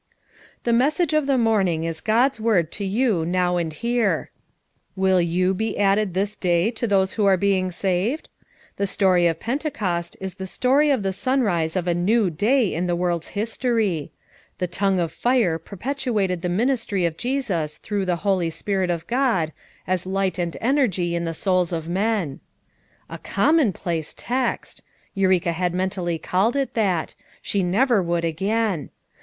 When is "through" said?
17.77-18.07